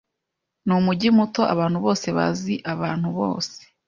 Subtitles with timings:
[0.65, 1.41] Ni umujyi muto.
[1.53, 3.55] Abantu bose bazi abantu bose.